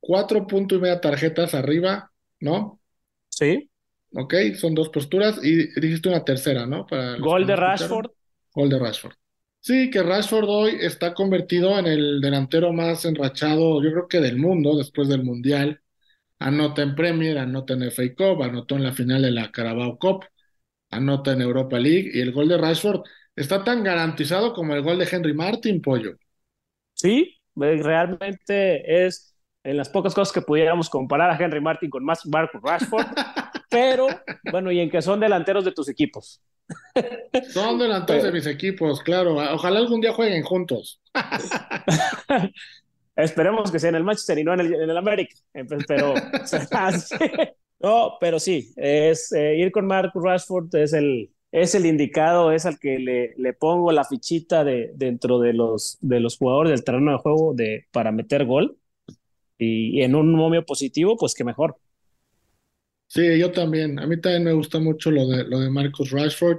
Cuatro 0.00 0.46
puntos 0.46 0.78
y 0.78 0.82
media 0.82 1.00
tarjetas 1.00 1.54
arriba, 1.54 2.12
¿no? 2.40 2.80
Sí. 3.28 3.70
Ok, 4.14 4.34
son 4.58 4.74
dos 4.74 4.88
posturas 4.88 5.38
y 5.42 5.78
dijiste 5.80 6.08
una 6.08 6.24
tercera, 6.24 6.66
¿no? 6.66 6.86
Para 6.86 7.16
Gol 7.18 7.46
de 7.46 7.56
Rashford. 7.56 8.10
Gol 8.54 8.70
de 8.70 8.78
Rashford. 8.78 9.14
Sí, 9.66 9.90
que 9.90 10.00
Rashford 10.00 10.48
hoy 10.48 10.76
está 10.80 11.12
convertido 11.12 11.76
en 11.76 11.86
el 11.86 12.20
delantero 12.20 12.72
más 12.72 13.04
enrachado, 13.04 13.82
yo 13.82 13.90
creo 13.90 14.06
que 14.06 14.20
del 14.20 14.36
mundo, 14.38 14.76
después 14.76 15.08
del 15.08 15.24
Mundial 15.24 15.80
anota 16.38 16.82
en 16.82 16.94
Premier, 16.94 17.38
anota 17.38 17.74
en 17.74 17.82
FA 17.84 18.14
Cup, 18.16 18.44
anotó 18.44 18.76
en 18.76 18.84
la 18.84 18.92
final 18.92 19.22
de 19.22 19.32
la 19.32 19.50
Carabao 19.50 19.98
Cup, 19.98 20.24
anota 20.90 21.32
en 21.32 21.42
Europa 21.42 21.80
League 21.80 22.12
y 22.14 22.20
el 22.20 22.30
gol 22.32 22.48
de 22.48 22.58
Rashford 22.58 23.02
está 23.34 23.64
tan 23.64 23.82
garantizado 23.82 24.54
como 24.54 24.72
el 24.72 24.82
gol 24.82 25.00
de 25.00 25.08
Henry 25.10 25.34
Martin, 25.34 25.82
pollo. 25.82 26.14
Sí, 26.94 27.36
eh, 27.60 27.80
realmente 27.82 29.06
es 29.06 29.36
en 29.64 29.78
las 29.78 29.88
pocas 29.88 30.14
cosas 30.14 30.32
que 30.32 30.42
pudiéramos 30.42 30.88
comparar 30.88 31.28
a 31.30 31.44
Henry 31.44 31.60
Martin 31.60 31.90
con 31.90 32.04
más 32.04 32.24
Marcus 32.26 32.62
Rashford, 32.62 33.06
pero 33.68 34.06
bueno, 34.52 34.70
y 34.70 34.78
en 34.78 34.90
que 34.90 35.02
son 35.02 35.18
delanteros 35.18 35.64
de 35.64 35.72
tus 35.72 35.88
equipos. 35.88 36.40
Son 37.50 37.78
delanteros 37.78 38.24
de 38.24 38.32
mis 38.32 38.46
equipos, 38.46 39.00
claro. 39.00 39.36
Ojalá 39.36 39.78
algún 39.78 40.00
día 40.00 40.12
jueguen 40.12 40.42
juntos. 40.42 41.00
Esperemos 43.16 43.70
que 43.70 43.78
sea 43.78 43.90
en 43.90 43.96
el 43.96 44.04
Manchester 44.04 44.38
y 44.38 44.44
no 44.44 44.52
en 44.54 44.60
el, 44.60 44.74
en 44.74 44.90
el 44.90 44.96
América. 44.96 45.34
Pero, 45.88 46.14
no, 47.80 48.12
pero 48.20 48.38
sí, 48.38 48.72
es 48.76 49.32
eh, 49.32 49.56
ir 49.56 49.72
con 49.72 49.86
Marcus 49.86 50.22
Rashford 50.22 50.74
es 50.76 50.92
el, 50.92 51.30
es 51.50 51.74
el 51.74 51.86
indicado, 51.86 52.52
es 52.52 52.66
al 52.66 52.78
que 52.78 52.98
le, 52.98 53.34
le 53.38 53.52
pongo 53.54 53.90
la 53.92 54.04
fichita 54.04 54.64
de, 54.64 54.92
dentro 54.94 55.38
de 55.38 55.54
los, 55.54 55.96
de 56.02 56.20
los 56.20 56.36
jugadores 56.36 56.70
del 56.72 56.84
terreno 56.84 57.12
de 57.12 57.18
juego 57.18 57.54
de, 57.54 57.86
para 57.90 58.12
meter 58.12 58.44
gol. 58.44 58.76
Y, 59.58 60.02
en 60.02 60.14
un 60.14 60.34
momio 60.34 60.64
positivo, 60.66 61.16
pues 61.16 61.34
que 61.34 61.44
mejor. 61.44 61.78
Sí, 63.08 63.38
yo 63.38 63.52
también. 63.52 63.98
A 63.98 64.06
mí 64.06 64.20
también 64.20 64.44
me 64.44 64.52
gusta 64.52 64.78
mucho 64.78 65.10
lo 65.10 65.26
de, 65.26 65.44
lo 65.44 65.60
de 65.60 65.70
Marcus 65.70 66.10
Rashford. 66.10 66.58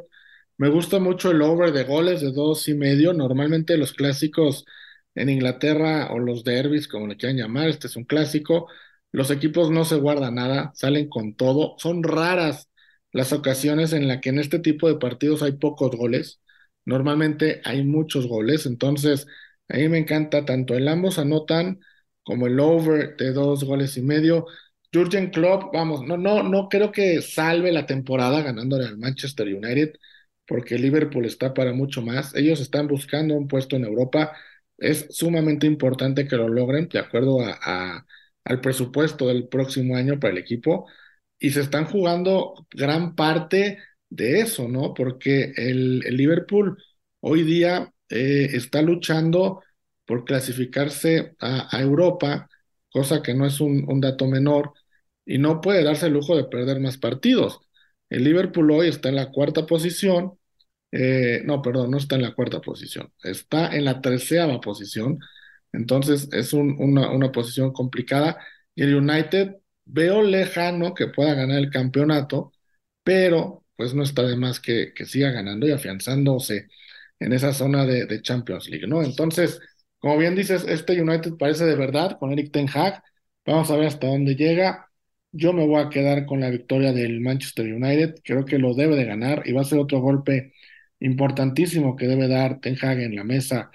Me 0.57 0.69
gusta 0.69 0.99
mucho 0.99 1.31
el 1.31 1.41
over 1.41 1.71
de 1.71 1.83
goles 1.83 2.21
de 2.21 2.31
dos 2.31 2.67
y 2.67 2.73
medio. 2.73 3.13
Normalmente 3.13 3.77
los 3.77 3.93
clásicos 3.93 4.65
en 5.13 5.29
Inglaterra 5.29 6.09
o 6.11 6.19
los 6.19 6.43
derbis, 6.43 6.87
como 6.87 7.07
le 7.07 7.17
quieran 7.17 7.37
llamar, 7.37 7.69
este 7.69 7.87
es 7.87 7.95
un 7.95 8.03
clásico, 8.05 8.67
los 9.11 9.31
equipos 9.31 9.71
no 9.71 9.83
se 9.83 9.95
guardan 9.95 10.35
nada, 10.35 10.71
salen 10.75 11.09
con 11.09 11.35
todo, 11.35 11.75
son 11.79 12.03
raras 12.03 12.69
las 13.11 13.33
ocasiones 13.33 13.93
en 13.93 14.07
las 14.07 14.21
que 14.21 14.29
en 14.29 14.37
este 14.39 14.59
tipo 14.59 14.87
de 14.87 14.97
partidos 14.99 15.41
hay 15.41 15.53
pocos 15.53 15.95
goles, 15.95 16.39
normalmente 16.85 17.61
hay 17.65 17.83
muchos 17.83 18.27
goles, 18.27 18.67
entonces 18.67 19.25
a 19.69 19.77
mí 19.77 19.89
me 19.89 19.97
encanta 19.99 20.45
tanto 20.45 20.75
el 20.75 20.87
ambos 20.87 21.17
anotan 21.17 21.79
como 22.23 22.45
el 22.47 22.59
over 22.59 23.15
de 23.17 23.31
dos 23.33 23.63
goles 23.63 23.97
y 23.97 24.01
medio. 24.03 24.45
Jurgen 24.97 25.29
Klopp, 25.29 25.73
vamos, 25.73 26.03
no, 26.05 26.17
no, 26.17 26.43
no 26.43 26.69
creo 26.69 26.91
que 26.91 27.21
salve 27.21 27.71
la 27.71 27.85
temporada 27.85 28.41
ganándole 28.41 28.85
al 28.85 28.97
Manchester 28.97 29.47
United, 29.47 29.93
porque 30.47 30.77
Liverpool 30.77 31.25
está 31.25 31.53
para 31.53 31.73
mucho 31.73 32.01
más. 32.01 32.35
Ellos 32.35 32.59
están 32.61 32.87
buscando 32.87 33.35
un 33.35 33.47
puesto 33.47 33.75
en 33.75 33.85
Europa 33.85 34.33
es 34.77 35.07
sumamente 35.09 35.67
importante 35.67 36.27
que 36.27 36.35
lo 36.35 36.47
logren 36.47 36.87
de 36.89 36.99
acuerdo 36.99 37.41
a, 37.41 38.05
al 38.43 38.61
presupuesto 38.61 39.27
del 39.27 39.47
próximo 39.47 39.95
año 39.95 40.19
para 40.19 40.33
el 40.33 40.39
equipo 40.39 40.87
y 41.39 41.51
se 41.51 41.61
están 41.61 41.85
jugando 41.85 42.53
gran 42.71 43.15
parte 43.15 43.79
de 44.09 44.41
eso, 44.41 44.67
¿no? 44.67 44.93
Porque 44.93 45.53
el, 45.57 45.99
Liverpool 45.99 46.77
hoy 47.19 47.43
día 47.43 47.93
eh, 48.09 48.49
está 48.53 48.81
luchando 48.81 49.63
por 50.05 50.25
clasificarse 50.25 51.35
a, 51.39 51.81
Europa, 51.81 52.49
cosa 52.91 53.21
que 53.21 53.33
no 53.33 53.45
es 53.45 53.59
un, 53.59 53.99
dato 53.99 54.25
menor, 54.27 54.73
y 55.27 55.37
no 55.39 55.61
puede 55.61 55.83
darse 55.83 56.07
el 56.07 56.13
lujo 56.13 56.35
de 56.37 56.45
perder 56.45 56.79
más 56.79 56.97
partidos. 56.97 57.59
El 58.09 58.23
Liverpool 58.23 58.71
hoy 58.71 58.89
está 58.89 59.09
en 59.09 59.15
la 59.17 59.31
cuarta 59.31 59.65
posición, 59.67 60.39
eh, 60.91 61.41
no, 61.45 61.61
perdón, 61.61 61.91
no 61.91 61.97
está 61.97 62.15
en 62.15 62.23
la 62.23 62.33
cuarta 62.33 62.61
posición, 62.61 63.11
está 63.23 63.75
en 63.75 63.85
la 63.85 64.01
tercera 64.01 64.59
posición, 64.61 65.19
entonces 65.73 66.29
es 66.33 66.53
una, 66.53 67.11
una 67.11 67.31
posición 67.31 67.73
complicada 67.73 68.37
y 68.75 68.83
el 68.83 68.95
United 68.95 69.57
veo 69.85 70.23
lejano 70.23 70.93
que 70.93 71.07
pueda 71.07 71.33
ganar 71.33 71.59
el 71.59 71.69
campeonato, 71.69 72.53
pero 73.03 73.65
pues 73.75 73.93
no 73.93 74.03
está 74.03 74.23
de 74.23 74.35
más 74.37 74.59
que, 74.59 74.93
que 74.93 75.05
siga 75.05 75.31
ganando 75.31 75.67
y 75.67 75.71
afianzándose 75.71 76.67
en 77.19 77.33
esa 77.33 77.53
zona 77.53 77.85
de, 77.85 78.21
Champions 78.21 78.69
League, 78.69 78.87
¿no? 78.87 79.03
Entonces, 79.03 79.59
como 79.99 80.17
bien 80.17 80.35
dices, 80.35 80.65
este 80.67 81.01
United 81.01 81.33
parece 81.37 81.65
de 81.65 81.75
verdad 81.75 82.17
con 82.19 82.31
Eric 82.31 82.51
Ten 82.51 82.67
Hag. 82.73 83.03
Vamos 83.45 83.71
a 83.71 83.75
ver 83.77 83.87
hasta 83.87 84.07
dónde 84.07 84.35
llega. 84.35 84.86
Yo 85.31 85.53
me 85.53 85.65
voy 85.67 85.81
a 85.81 85.89
quedar 85.89 86.25
con 86.25 86.39
la 86.39 86.49
victoria 86.49 86.93
del 86.93 87.19
Manchester 87.21 87.71
United. 87.73 88.15
Creo 88.23 88.45
que 88.45 88.57
lo 88.57 88.73
debe 88.73 88.95
de 88.95 89.05
ganar 89.05 89.43
y 89.45 89.51
va 89.53 89.61
a 89.61 89.63
ser 89.65 89.77
otro 89.79 89.99
golpe 89.99 90.53
importantísimo 90.99 91.95
que 91.95 92.07
debe 92.07 92.27
dar 92.27 92.59
Ten 92.59 92.77
Hag 92.81 92.99
en 93.01 93.15
la 93.15 93.23
mesa, 93.23 93.69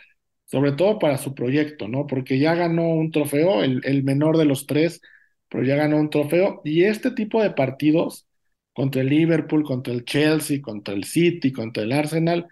sobre 0.46 0.72
todo 0.72 0.98
para 0.98 1.18
su 1.18 1.34
proyecto, 1.34 1.86
¿no? 1.88 2.06
Porque 2.06 2.38
ya 2.38 2.54
ganó 2.54 2.88
un 2.88 3.10
trofeo, 3.12 3.62
el, 3.62 3.80
el 3.84 4.02
menor 4.02 4.38
de 4.38 4.44
los 4.46 4.66
tres, 4.66 5.00
pero 5.48 5.62
ya 5.64 5.76
ganó 5.76 5.98
un 5.98 6.10
trofeo. 6.10 6.62
Y 6.64 6.84
este 6.84 7.10
tipo 7.12 7.40
de 7.42 7.50
partidos 7.50 8.26
contra 8.72 9.02
el 9.02 9.08
Liverpool, 9.08 9.62
contra 9.64 9.92
el 9.92 10.04
Chelsea, 10.04 10.60
contra 10.62 10.94
el 10.94 11.04
City, 11.04 11.52
contra 11.52 11.82
el 11.84 11.92
Arsenal, 11.92 12.48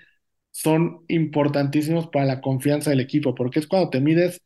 son 0.50 1.04
importantísimos 1.08 2.08
para 2.08 2.26
la 2.26 2.40
confianza 2.40 2.90
del 2.90 3.00
equipo, 3.00 3.34
porque 3.34 3.58
es 3.60 3.66
cuando 3.66 3.90
te 3.90 4.00
mides 4.00 4.40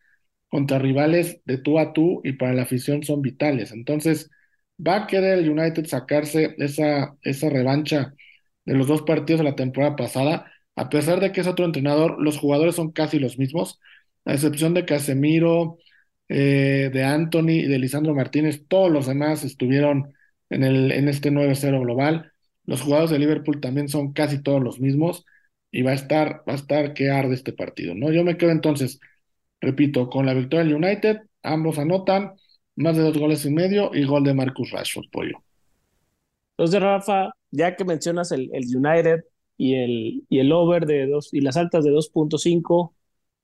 contra 0.49 0.79
rivales 0.79 1.41
de 1.45 1.59
tú 1.59 1.79
a 1.79 1.93
tú 1.93 2.21
y 2.25 2.33
para 2.35 2.55
la 2.55 2.63
afición 2.63 3.03
son 3.03 3.23
vitales. 3.23 3.73
Entonces, 3.73 4.31
va 4.79 4.97
a 4.97 5.07
querer 5.07 5.39
el 5.39 5.51
United 5.51 5.87
sacarse 5.87 6.55
esa, 6.59 7.17
esa 7.23 7.49
revancha 7.51 8.15
de 8.65 8.75
los 8.75 8.87
dos 8.87 9.03
partidos 9.03 9.41
de 9.41 9.45
la 9.45 9.57
temporada 9.57 9.97
pasada, 9.97 10.53
a 10.77 10.89
pesar 10.89 11.21
de 11.21 11.33
que 11.33 11.41
es 11.41 11.47
otro 11.47 11.65
entrenador, 11.65 12.21
los 12.21 12.39
jugadores 12.39 12.75
son 12.77 12.93
casi 12.93 13.19
los 13.19 13.39
mismos, 13.39 13.81
a 14.25 14.33
excepción 14.35 14.75
de 14.75 14.85
Casemiro, 14.87 15.79
eh, 16.29 16.91
de 16.93 17.05
Anthony 17.05 17.51
y 17.51 17.67
de 17.69 17.79
Lisandro 17.79 18.15
Martínez, 18.15 18.65
todos 18.69 18.91
los 18.91 19.07
demás 19.07 19.45
estuvieron 19.45 20.15
en, 20.51 20.65
el, 20.65 20.93
en 20.93 21.09
este 21.09 21.31
9-0 21.31 21.81
global. 21.81 22.33
Los 22.65 22.81
jugadores 22.81 23.11
de 23.11 23.19
Liverpool 23.19 23.61
también 23.61 23.89
son 23.89 24.13
casi 24.13 24.43
todos 24.43 24.63
los 24.63 24.81
mismos 24.81 25.25
y 25.71 25.83
va 25.83 25.91
a 25.93 25.95
estar, 25.95 26.43
va 26.49 26.53
a 26.55 26.57
estar 26.57 26.95
que 26.95 27.11
arde 27.11 27.35
este 27.35 27.53
partido, 27.53 27.95
¿no? 27.95 28.11
Yo 28.13 28.25
me 28.25 28.37
quedo 28.39 28.51
entonces, 28.51 29.01
repito, 29.61 30.09
con 30.09 30.27
la 30.27 30.35
victoria 30.35 30.65
del 30.65 30.75
United, 30.75 31.19
ambos 31.43 31.79
anotan 31.79 32.33
más 32.77 32.97
de 32.97 33.03
dos 33.03 33.19
goles 33.19 33.45
y 33.47 33.51
medio 33.51 33.91
y 33.95 34.05
gol 34.05 34.25
de 34.25 34.35
Marcus 34.35 34.71
Rashford, 34.71 35.07
pollo. 35.13 35.39
Entonces, 36.57 36.81
Rafa, 36.81 37.31
ya 37.51 37.77
que 37.77 37.85
mencionas 37.85 38.31
el, 38.33 38.51
el 38.53 38.65
United 38.77 39.25
y 39.57 39.75
el, 39.77 40.25
y 40.29 40.39
el 40.41 40.53
over 40.53 40.87
de 40.87 41.07
dos 41.07 41.33
y 41.33 41.41
las 41.41 41.57
altas 41.57 41.85
de 41.85 41.91
2.5, 41.91 42.95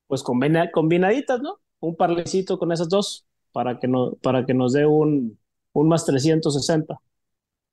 pues 0.06 0.22
combinaditas, 0.22 1.40
¿no? 1.40 1.60
Un 1.80 1.96
parlecito 1.96 2.58
con 2.58 2.72
esas 2.72 2.88
dos 2.88 3.26
para 3.52 3.78
que, 3.78 3.88
no, 3.88 4.12
para 4.22 4.46
que 4.46 4.54
nos 4.54 4.72
dé 4.72 4.86
un, 4.86 5.38
un 5.72 5.88
más 5.88 6.04
360. 6.06 7.00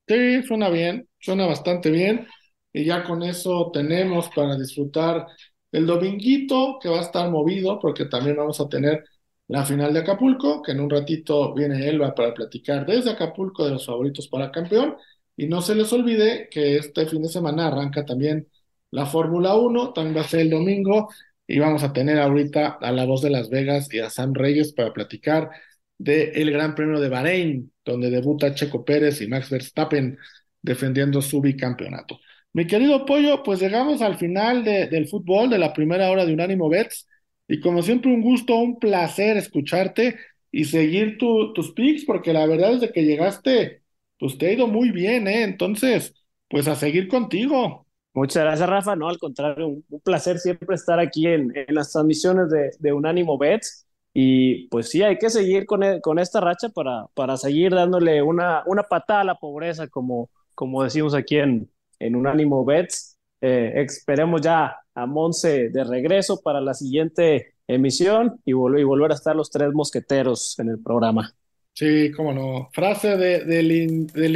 Sí, 0.07 0.41
suena 0.43 0.69
bien, 0.69 1.07
suena 1.19 1.45
bastante 1.47 1.91
bien. 1.91 2.27
Y 2.71 2.85
ya 2.85 3.03
con 3.03 3.23
eso 3.23 3.71
tenemos 3.73 4.29
para 4.33 4.57
disfrutar 4.57 5.27
el 5.71 5.85
dominguito 5.85 6.79
que 6.81 6.87
va 6.89 6.99
a 6.99 7.01
estar 7.01 7.29
movido 7.29 7.79
porque 7.79 8.05
también 8.05 8.37
vamos 8.37 8.59
a 8.61 8.69
tener 8.69 9.03
la 9.47 9.65
final 9.65 9.93
de 9.93 9.99
Acapulco, 9.99 10.61
que 10.61 10.73
en 10.73 10.81
un 10.81 10.89
ratito 10.89 11.53
viene 11.53 11.87
Elba 11.87 12.13
para 12.13 12.33
platicar 12.33 12.85
desde 12.85 13.11
Acapulco 13.11 13.65
de 13.65 13.71
los 13.71 13.85
favoritos 13.85 14.27
para 14.27 14.51
campeón. 14.51 14.95
Y 15.35 15.47
no 15.47 15.61
se 15.61 15.75
les 15.75 15.91
olvide 15.93 16.49
que 16.49 16.77
este 16.77 17.05
fin 17.05 17.21
de 17.21 17.29
semana 17.29 17.67
arranca 17.67 18.05
también 18.05 18.47
la 18.91 19.05
Fórmula 19.05 19.55
1, 19.55 19.93
también 19.93 20.17
va 20.17 20.21
a 20.21 20.27
ser 20.27 20.41
el 20.41 20.49
domingo 20.49 21.09
y 21.45 21.59
vamos 21.59 21.83
a 21.83 21.93
tener 21.93 22.19
ahorita 22.19 22.77
a 22.81 22.91
la 22.91 23.05
voz 23.05 23.21
de 23.21 23.29
Las 23.29 23.49
Vegas 23.49 23.93
y 23.93 23.99
a 23.99 24.09
Sam 24.09 24.33
Reyes 24.33 24.73
para 24.73 24.93
platicar 24.93 25.49
del 25.97 26.51
Gran 26.51 26.75
Premio 26.75 26.99
de 26.99 27.09
Bahrein, 27.09 27.71
donde 27.85 28.09
debuta 28.09 28.53
Checo 28.53 28.83
Pérez 28.85 29.21
y 29.21 29.27
Max 29.27 29.49
Verstappen 29.49 30.17
defendiendo 30.61 31.21
su 31.21 31.41
bicampeonato. 31.41 32.19
Mi 32.53 32.67
querido 32.67 33.05
Pollo, 33.05 33.43
pues 33.43 33.59
llegamos 33.61 34.01
al 34.01 34.17
final 34.17 34.63
del 34.63 35.07
fútbol, 35.07 35.49
de 35.49 35.57
la 35.59 35.73
primera 35.73 36.09
hora 36.09 36.25
de 36.25 36.33
Unánimo 36.33 36.69
Bets, 36.69 37.07
y 37.47 37.59
como 37.59 37.81
siempre 37.81 38.13
un 38.13 38.21
gusto, 38.21 38.55
un 38.55 38.79
placer 38.79 39.37
escucharte 39.37 40.17
y 40.51 40.65
seguir 40.65 41.17
tus 41.17 41.71
picks, 41.73 42.05
porque 42.05 42.33
la 42.33 42.45
verdad 42.45 42.83
es 42.83 42.91
que 42.91 43.03
llegaste, 43.03 43.83
pues 44.19 44.37
te 44.37 44.47
ha 44.47 44.53
ido 44.53 44.67
muy 44.67 44.91
bien, 44.91 45.27
¿eh? 45.27 45.43
Entonces, 45.43 46.13
pues 46.49 46.67
a 46.67 46.75
seguir 46.75 47.07
contigo. 47.07 47.85
Muchas 48.13 48.43
gracias, 48.43 48.67
Rafa. 48.67 48.95
No, 48.95 49.09
al 49.09 49.19
contrario, 49.19 49.67
un, 49.67 49.83
placer 50.03 50.39
siempre 50.39 50.75
estar 50.75 50.99
aquí 50.99 51.27
en, 51.27 51.53
las 51.69 51.91
transmisiones 51.91 52.49
de, 52.49 52.71
de 52.79 52.93
Unánimo 52.93 53.37
Bets. 53.37 53.85
Y 54.13 54.67
pues 54.69 54.89
sí, 54.89 55.03
hay 55.03 55.17
que 55.19 55.29
seguir 55.29 55.67
con, 55.67 55.83
e, 55.83 56.01
con 56.01 56.17
esta 56.17 56.41
racha 56.41 56.69
para, 56.69 57.05
para 57.13 57.37
seguir 57.37 57.73
dándole 57.73 58.23
una, 58.23 58.63
una 58.65 58.83
patada 58.83 59.21
a 59.21 59.23
la 59.25 59.35
pobreza, 59.35 59.87
como, 59.87 60.31
como 60.55 60.83
decimos 60.83 61.13
aquí 61.13 61.37
en, 61.37 61.69
en 61.99 62.15
Unánimo 62.15 62.65
Bets. 62.65 63.19
Eh, 63.41 63.73
esperemos 63.75 64.41
ya 64.41 64.75
a 64.97 65.05
Monse 65.05 65.69
de 65.69 65.83
regreso 65.83 66.41
para 66.41 66.59
la 66.59 66.73
siguiente 66.73 67.53
emisión 67.67 68.41
y, 68.45 68.53
volver 68.53 69.11
a 69.11 69.13
estar 69.13 69.35
los 69.35 69.51
tres 69.51 69.71
mosqueteros 69.71 70.57
en 70.57 70.69
el 70.69 70.79
programa. 70.79 71.33
Sí, 71.73 72.11
cómo 72.11 72.33
no. 72.33 72.69
Frase 72.73 73.15
de, 73.15 73.45
del, 73.45 74.07
del, 74.07 74.33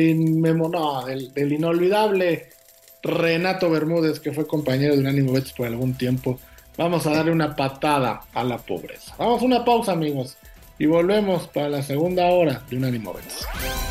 del, 1.34 1.52
inolvidable 1.52 2.50
Renato 3.02 3.72
Bermúdez, 3.72 4.20
que 4.20 4.32
fue 4.32 4.46
compañero 4.46 4.94
de 4.94 5.00
Unánimo 5.00 5.34
Bets 5.34 5.54
por 5.54 5.66
algún 5.66 5.98
tiempo. 5.98 6.40
Vamos 6.78 7.08
a 7.08 7.12
darle 7.12 7.32
una 7.32 7.56
patada 7.56 8.22
a 8.32 8.44
la 8.44 8.60
pobreza. 8.60 9.16
Vamos 9.18 9.42
a 9.42 9.46
una 9.46 9.66
pausa, 9.66 9.94
amigos, 9.94 10.38
y 10.78 10.86
volvemos 10.86 11.48
para 11.48 11.70
la 11.70 11.82
segunda 11.82 12.28
hora 12.28 12.62
de 12.70 12.78
Unánimo 12.78 13.14
Bets. 13.14 13.91